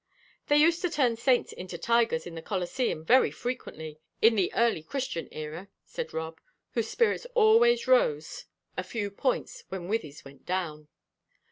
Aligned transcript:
"They 0.47 0.57
used 0.57 0.81
to 0.81 0.89
turn 0.89 1.15
saints 1.15 1.53
into 1.53 1.77
tigers 1.77 2.25
in 2.25 2.33
the 2.33 2.41
Colosseum 2.41 3.05
very 3.05 3.29
frequently 3.29 3.99
in 4.19 4.33
the 4.33 4.51
early 4.55 4.81
Christian 4.81 5.27
era," 5.31 5.67
said 5.85 6.11
Rob, 6.11 6.41
whose 6.71 6.89
spirits 6.89 7.27
always 7.35 7.85
rose 7.85 8.45
a 8.75 8.81
few 8.83 9.11
points 9.11 9.63
when 9.69 9.87
Wythie's 9.87 10.25
went 10.25 10.43
down. 10.43 10.87